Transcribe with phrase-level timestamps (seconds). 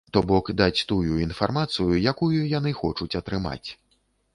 [0.15, 3.69] То бок, даць тую інфармацыю, якую яны хочуць атрымаць.